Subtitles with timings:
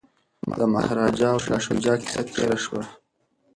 [0.57, 2.81] د مهاراجا او شاه شجاع کیسه تیره شوه.